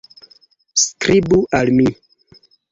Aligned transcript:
Skribu 0.85 1.41
al 1.61 1.73
mi! 1.77 1.89